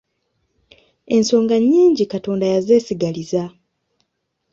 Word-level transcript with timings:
Ensonga 1.15 1.55
nnyingi 1.59 2.03
Katonda 2.13 2.45
yazeesigaliza. 2.53 3.43